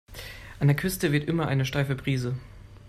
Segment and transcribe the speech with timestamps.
[0.59, 2.35] An der Küste weht immer eine steife Brise.